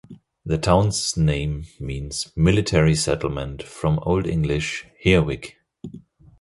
The 0.43 0.57
town's 0.57 1.15
name 1.15 1.65
means 1.79 2.31
"military 2.35 2.95
settlement," 2.95 3.61
from 3.61 3.99
Old 4.01 4.25
English 4.25 4.87
"here-wic". 4.97 5.57